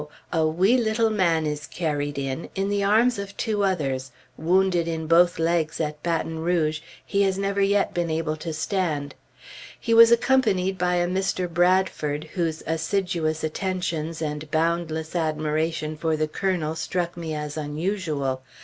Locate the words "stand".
8.51-9.13